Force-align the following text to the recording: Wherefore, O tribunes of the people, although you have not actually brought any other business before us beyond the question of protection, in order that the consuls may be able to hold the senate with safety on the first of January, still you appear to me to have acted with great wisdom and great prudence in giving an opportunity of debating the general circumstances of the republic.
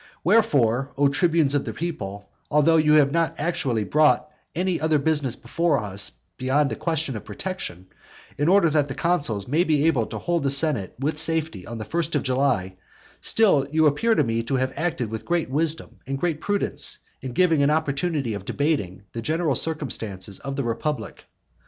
Wherefore, 0.23 0.93
O 0.97 1.09
tribunes 1.09 1.53
of 1.53 1.63
the 1.63 1.73
people, 1.75 2.31
although 2.49 2.77
you 2.77 2.93
have 2.93 3.11
not 3.11 3.35
actually 3.37 3.83
brought 3.83 4.27
any 4.55 4.81
other 4.81 4.97
business 4.97 5.35
before 5.35 5.77
us 5.77 6.11
beyond 6.37 6.71
the 6.71 6.75
question 6.75 7.15
of 7.15 7.23
protection, 7.23 7.85
in 8.35 8.47
order 8.47 8.67
that 8.71 8.87
the 8.87 8.95
consuls 8.95 9.47
may 9.47 9.63
be 9.63 9.85
able 9.85 10.07
to 10.07 10.17
hold 10.17 10.41
the 10.41 10.49
senate 10.49 10.95
with 10.97 11.19
safety 11.19 11.67
on 11.67 11.77
the 11.77 11.85
first 11.85 12.15
of 12.15 12.23
January, 12.23 12.79
still 13.21 13.67
you 13.71 13.85
appear 13.85 14.15
to 14.15 14.23
me 14.23 14.41
to 14.41 14.55
have 14.55 14.73
acted 14.75 15.11
with 15.11 15.23
great 15.23 15.51
wisdom 15.51 15.99
and 16.07 16.17
great 16.17 16.41
prudence 16.41 16.97
in 17.21 17.33
giving 17.33 17.61
an 17.61 17.69
opportunity 17.69 18.33
of 18.33 18.43
debating 18.43 19.03
the 19.13 19.21
general 19.21 19.53
circumstances 19.53 20.39
of 20.39 20.55
the 20.55 20.63
republic. 20.63 21.25